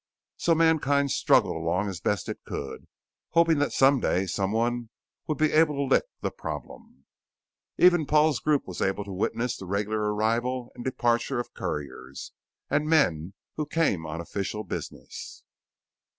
So 0.37 0.55
Mankind 0.55 1.11
struggled 1.11 1.55
along 1.55 1.87
as 1.87 1.99
best 1.99 2.27
it 2.27 2.39
could, 2.43 2.87
hoping 3.33 3.59
that 3.59 3.71
someday 3.71 4.25
someone 4.25 4.89
would 5.27 5.37
be 5.37 5.51
able 5.51 5.75
to 5.75 5.83
lick 5.93 6.05
the 6.21 6.31
problem. 6.31 7.05
Even 7.77 8.07
Paul's 8.07 8.39
group 8.39 8.65
was 8.65 8.81
able 8.81 9.03
to 9.03 9.11
witness 9.11 9.57
the 9.57 9.67
regular 9.67 10.11
arrival 10.15 10.71
and 10.73 10.83
departure 10.83 11.39
of 11.39 11.53
couriers 11.53 12.31
and 12.67 12.87
men 12.89 13.35
who 13.57 13.67
came 13.67 14.07
on 14.07 14.19
official 14.19 14.63
business. 14.63 15.43